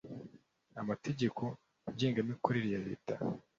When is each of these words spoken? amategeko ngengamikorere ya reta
amategeko 0.81 1.43
ngengamikorere 1.91 2.67
ya 2.73 2.81
reta 2.87 3.15